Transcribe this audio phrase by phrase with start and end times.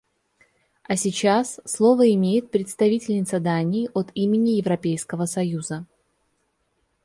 [0.81, 5.85] А сейчас слово имеет представительница Дании от имени Европейского союза.